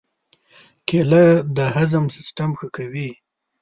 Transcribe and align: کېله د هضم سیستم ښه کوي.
کېله 0.87 1.25
د 1.55 1.57
هضم 1.75 2.05
سیستم 2.17 2.49
ښه 2.59 2.67
کوي. 2.75 3.09